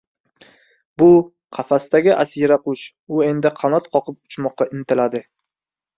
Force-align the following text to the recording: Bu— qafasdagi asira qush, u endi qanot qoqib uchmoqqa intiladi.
Bu— 1.01 1.09
qafasdagi 1.57 2.15
asira 2.23 2.59
qush, 2.69 2.83
u 3.19 3.23
endi 3.29 3.55
qanot 3.61 3.93
qoqib 3.97 4.19
uchmoqqa 4.31 4.69
intiladi. 4.79 5.27